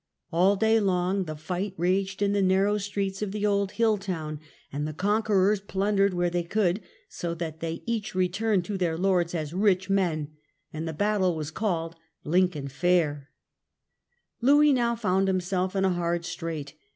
[0.33, 4.39] All day long the fight raged in the narrow streets of the old hill town,
[4.73, 9.35] and the conquerors plundered ;where they could, so that" they each returned to their lords
[9.35, 10.29] as rich men",
[10.73, 13.29] and the battle was called * Lincoln Fair*.
[14.41, 16.73] Louis now found himself in a hard strait.